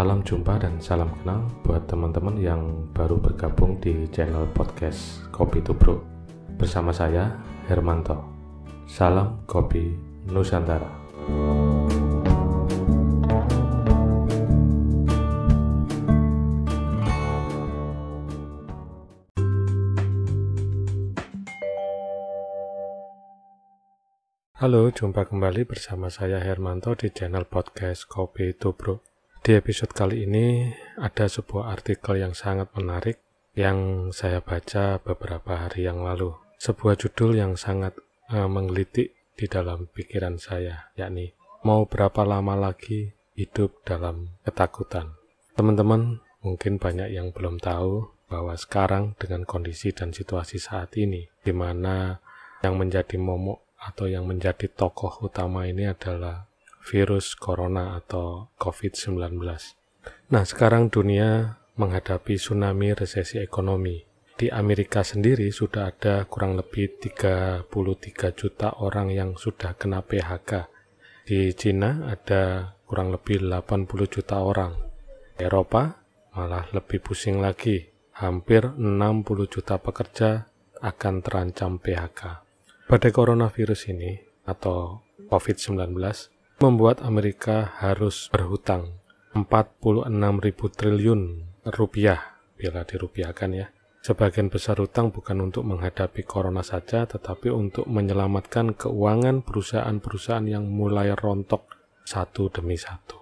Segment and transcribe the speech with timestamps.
[0.00, 6.00] Salam jumpa dan salam kenal buat teman-teman yang baru bergabung di channel podcast Kopi Tubro.
[6.56, 7.36] Bersama saya,
[7.68, 8.16] Hermanto.
[8.88, 9.92] Salam Kopi
[10.24, 10.88] Nusantara.
[24.56, 29.09] Halo, jumpa kembali bersama saya Hermanto di channel podcast Kopi Tubro.
[29.40, 30.68] Di episode kali ini
[31.00, 33.24] ada sebuah artikel yang sangat menarik
[33.56, 36.36] yang saya baca beberapa hari yang lalu.
[36.60, 37.96] Sebuah judul yang sangat
[38.28, 41.32] uh, menggelitik di dalam pikiran saya, yakni
[41.64, 45.16] mau berapa lama lagi hidup dalam ketakutan.
[45.56, 51.56] Teman-teman mungkin banyak yang belum tahu bahwa sekarang dengan kondisi dan situasi saat ini, di
[51.56, 52.20] mana
[52.60, 56.49] yang menjadi momok atau yang menjadi tokoh utama ini adalah
[56.90, 59.38] virus corona atau COVID-19.
[60.34, 64.02] Nah, sekarang dunia menghadapi tsunami resesi ekonomi.
[64.34, 67.70] Di Amerika sendiri sudah ada kurang lebih 33
[68.34, 70.66] juta orang yang sudah kena PHK.
[71.22, 74.74] Di Cina ada kurang lebih 80 juta orang.
[75.38, 76.02] Eropa
[76.34, 77.86] malah lebih pusing lagi.
[78.18, 82.20] Hampir 60 juta pekerja akan terancam PHK.
[82.88, 85.94] Badai coronavirus ini atau COVID-19
[86.60, 89.00] membuat Amerika harus berhutang
[89.32, 90.12] 46
[90.44, 91.22] ribu triliun
[91.72, 93.72] rupiah bila dirupiahkan ya.
[94.04, 101.12] Sebagian besar hutang bukan untuk menghadapi corona saja, tetapi untuk menyelamatkan keuangan perusahaan-perusahaan yang mulai
[101.16, 101.64] rontok
[102.04, 103.16] satu demi satu.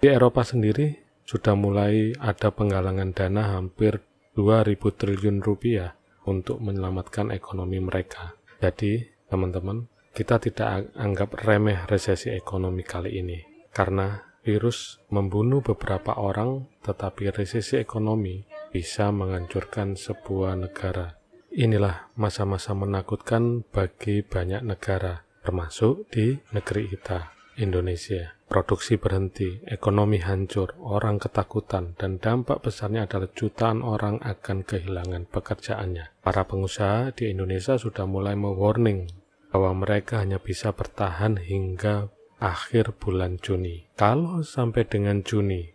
[0.00, 0.92] Di Eropa sendiri
[1.28, 4.00] sudah mulai ada penggalangan dana hampir
[4.32, 5.92] 2000 triliun rupiah
[6.24, 8.36] untuk menyelamatkan ekonomi mereka.
[8.60, 13.38] Jadi, teman-teman, kita tidak anggap remeh resesi ekonomi kali ini,
[13.70, 18.42] karena virus membunuh beberapa orang, tetapi resesi ekonomi
[18.72, 21.20] bisa menghancurkan sebuah negara.
[21.52, 28.36] Inilah masa-masa menakutkan bagi banyak negara, termasuk di negeri kita, Indonesia.
[28.48, 36.16] Produksi berhenti, ekonomi hancur, orang ketakutan, dan dampak besarnya adalah jutaan orang akan kehilangan pekerjaannya.
[36.24, 39.04] Para pengusaha di Indonesia sudah mulai mewarning
[39.48, 43.88] bahwa mereka hanya bisa bertahan hingga akhir bulan Juni.
[43.98, 45.74] Kalau sampai dengan Juni,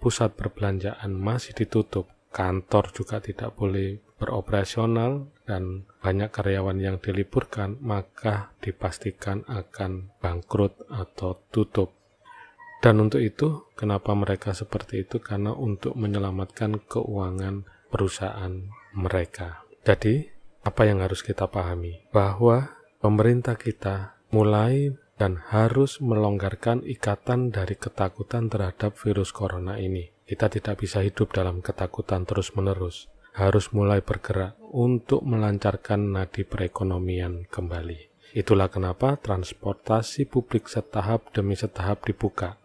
[0.00, 8.52] pusat perbelanjaan masih ditutup, kantor juga tidak boleh beroperasional, dan banyak karyawan yang diliburkan, maka
[8.60, 11.94] dipastikan akan bangkrut atau tutup.
[12.78, 15.18] Dan untuk itu, kenapa mereka seperti itu?
[15.18, 19.66] Karena untuk menyelamatkan keuangan perusahaan mereka.
[19.82, 20.30] Jadi,
[20.62, 22.06] apa yang harus kita pahami?
[22.14, 30.10] Bahwa pemerintah kita mulai dan harus melonggarkan ikatan dari ketakutan terhadap virus corona ini.
[30.28, 33.08] Kita tidak bisa hidup dalam ketakutan terus-menerus.
[33.32, 38.10] Harus mulai bergerak untuk melancarkan nadi perekonomian kembali.
[38.36, 42.60] Itulah kenapa transportasi publik setahap demi setahap dibuka.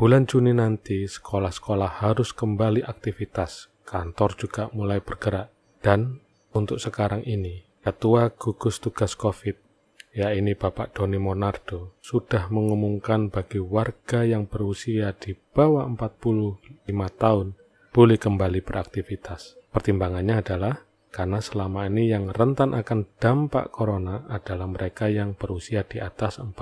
[0.00, 5.52] Bulan Juni nanti sekolah-sekolah harus kembali aktivitas, kantor juga mulai bergerak.
[5.84, 6.22] Dan
[6.56, 9.71] untuk sekarang ini, Ketua Gugus Tugas COVID
[10.12, 16.84] ya ini Bapak Doni Monardo, sudah mengumumkan bagi warga yang berusia di bawah 45
[17.16, 17.56] tahun
[17.92, 19.56] boleh kembali beraktivitas.
[19.72, 20.74] Pertimbangannya adalah
[21.12, 26.56] karena selama ini yang rentan akan dampak corona adalah mereka yang berusia di atas 45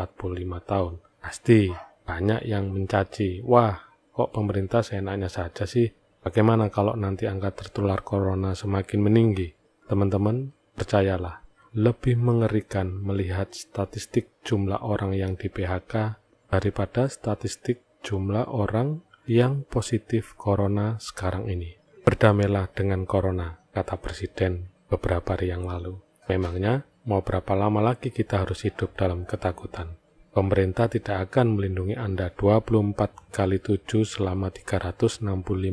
[0.67, 0.95] tahun.
[1.23, 1.71] Pasti
[2.03, 3.79] banyak yang mencaci, wah
[4.11, 5.87] kok pemerintah seenaknya saja sih?
[6.21, 9.55] Bagaimana kalau nanti angka tertular corona semakin meninggi?
[9.87, 11.40] Teman-teman, percayalah,
[11.71, 16.19] lebih mengerikan melihat statistik jumlah orang yang di PHK
[16.51, 21.79] daripada statistik jumlah orang yang positif corona sekarang ini.
[22.03, 26.03] Berdamailah dengan corona, kata Presiden beberapa hari yang lalu.
[26.27, 29.95] Memangnya mau berapa lama lagi kita harus hidup dalam ketakutan?
[30.35, 35.23] Pemerintah tidak akan melindungi Anda 24 kali 7 selama 365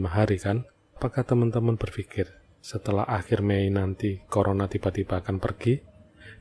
[0.05, 0.69] hari kan?
[0.97, 2.36] Apakah teman-teman berpikir
[2.67, 5.79] setelah akhir Mei nanti corona tiba-tiba akan pergi?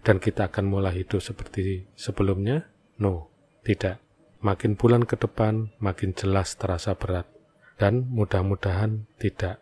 [0.07, 2.71] dan kita akan mulai hidup seperti sebelumnya?
[3.03, 3.27] No,
[3.67, 3.99] tidak.
[4.39, 7.27] Makin bulan ke depan, makin jelas terasa berat.
[7.75, 9.59] Dan mudah-mudahan tidak.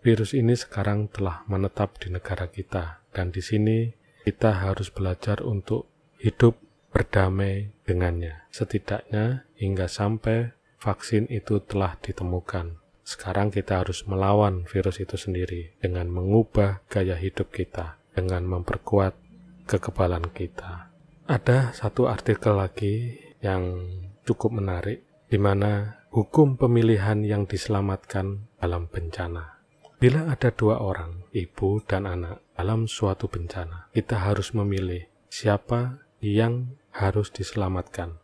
[0.00, 3.92] Virus ini sekarang telah menetap di negara kita, dan di sini
[4.24, 5.90] kita harus belajar untuk
[6.22, 6.56] hidup
[6.94, 8.48] berdamai dengannya.
[8.48, 12.79] Setidaknya hingga sampai vaksin itu telah ditemukan.
[13.10, 19.18] Sekarang kita harus melawan virus itu sendiri dengan mengubah gaya hidup kita, dengan memperkuat
[19.66, 20.94] kekebalan kita.
[21.26, 23.82] Ada satu artikel lagi yang
[24.22, 29.58] cukup menarik, di mana hukum pemilihan yang diselamatkan dalam bencana.
[29.98, 36.78] Bila ada dua orang, ibu dan anak, dalam suatu bencana, kita harus memilih siapa yang
[36.94, 38.22] harus diselamatkan.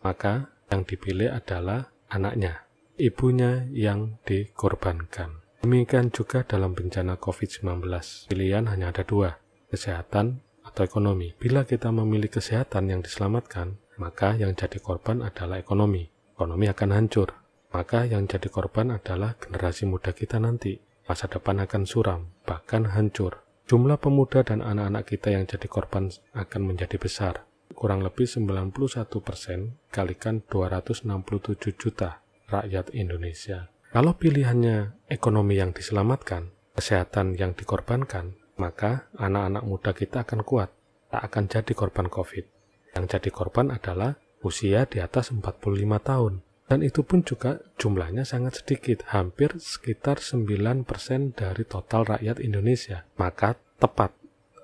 [0.00, 2.64] Maka yang dipilih adalah anaknya,
[3.00, 5.40] ibunya yang dikorbankan.
[5.62, 7.86] Demikian juga dalam bencana COVID-19,
[8.26, 9.38] pilihan hanya ada dua,
[9.70, 11.32] kesehatan atau ekonomi.
[11.38, 16.10] Bila kita memilih kesehatan yang diselamatkan, maka yang jadi korban adalah ekonomi.
[16.34, 17.38] Ekonomi akan hancur.
[17.72, 20.76] Maka yang jadi korban adalah generasi muda kita nanti.
[21.06, 23.46] Masa depan akan suram, bahkan hancur.
[23.70, 27.46] Jumlah pemuda dan anak-anak kita yang jadi korban akan menjadi besar.
[27.72, 28.74] Kurang lebih 91
[29.22, 33.68] persen kalikan 267 juta rakyat Indonesia.
[33.92, 40.72] Kalau pilihannya ekonomi yang diselamatkan, kesehatan yang dikorbankan, maka anak-anak muda kita akan kuat,
[41.12, 42.44] tak akan jadi korban COVID.
[42.96, 45.60] Yang jadi korban adalah usia di atas 45
[46.00, 46.40] tahun.
[46.72, 50.88] Dan itu pun juga jumlahnya sangat sedikit, hampir sekitar 9%
[51.36, 53.04] dari total rakyat Indonesia.
[53.20, 54.16] Maka tepat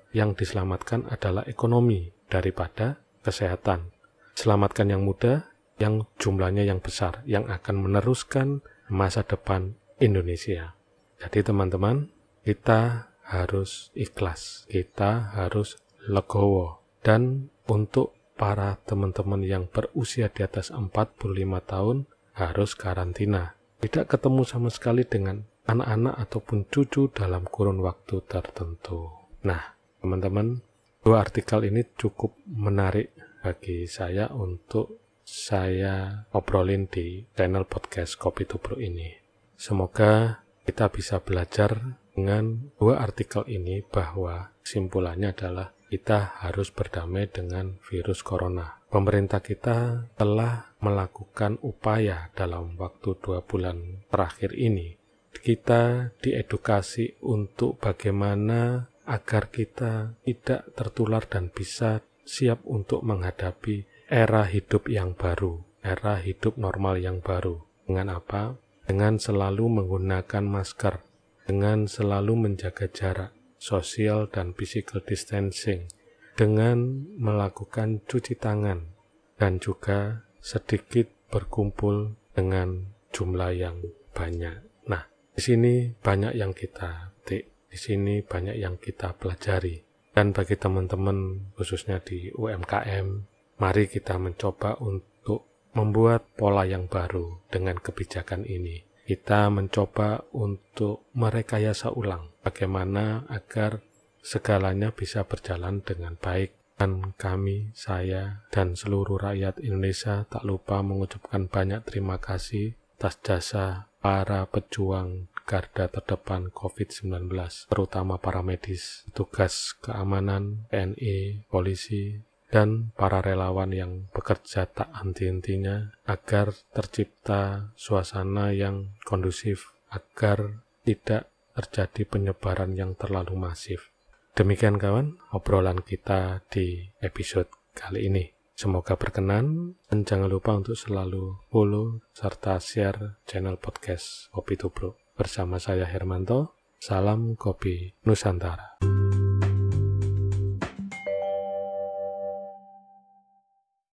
[0.09, 3.93] yang diselamatkan adalah ekonomi daripada kesehatan.
[4.33, 8.61] Selamatkan yang muda, yang jumlahnya yang besar, yang akan meneruskan
[8.91, 10.75] masa depan Indonesia.
[11.19, 12.11] Jadi teman-teman,
[12.43, 16.83] kita harus ikhlas, kita harus legowo.
[16.99, 21.19] Dan untuk para teman-teman yang berusia di atas 45
[21.63, 21.97] tahun
[22.35, 23.55] harus karantina.
[23.79, 29.11] Tidak ketemu sama sekali dengan anak-anak ataupun cucu dalam kurun waktu tertentu.
[29.43, 30.59] Nah, teman-teman,
[31.03, 38.81] dua artikel ini cukup menarik bagi saya untuk saya obrolin di channel podcast Kopi Tubruk
[38.81, 39.13] ini.
[39.53, 47.77] Semoga kita bisa belajar dengan dua artikel ini bahwa simpulannya adalah kita harus berdamai dengan
[47.85, 48.81] virus corona.
[48.89, 54.97] Pemerintah kita telah melakukan upaya dalam waktu dua bulan terakhir ini.
[55.29, 64.89] Kita diedukasi untuk bagaimana agar kita tidak tertular dan bisa siap untuk menghadapi era hidup
[64.89, 67.61] yang baru, era hidup normal yang baru.
[67.85, 68.57] Dengan apa?
[68.89, 71.05] Dengan selalu menggunakan masker,
[71.45, 75.85] dengan selalu menjaga jarak, sosial dan physical distancing,
[76.33, 78.89] dengan melakukan cuci tangan,
[79.37, 83.77] dan juga sedikit berkumpul dengan jumlah yang
[84.17, 84.57] banyak.
[84.89, 85.05] Nah,
[85.37, 89.85] di sini banyak yang kita petik, di sini banyak yang kita pelajari.
[90.09, 97.75] Dan bagi teman-teman khususnya di UMKM, Mari kita mencoba untuk membuat pola yang baru dengan
[97.75, 98.87] kebijakan ini.
[99.03, 103.83] Kita mencoba untuk merekayasa ulang bagaimana agar
[104.23, 106.55] segalanya bisa berjalan dengan baik.
[106.79, 113.91] Dan kami, saya, dan seluruh rakyat Indonesia tak lupa mengucapkan banyak terima kasih atas jasa
[113.99, 117.27] para pejuang garda terdepan COVID-19,
[117.67, 126.53] terutama para medis, tugas keamanan, TNI, polisi, dan para relawan yang bekerja tak henti-hentinya agar
[126.73, 133.93] tercipta suasana yang kondusif agar tidak terjadi penyebaran yang terlalu masif.
[134.33, 138.25] Demikian kawan, obrolan kita di episode kali ini.
[138.59, 144.99] Semoga berkenan dan jangan lupa untuk selalu follow serta share channel podcast Kopi Tubruk.
[145.15, 148.98] Bersama saya Hermanto, salam kopi Nusantara.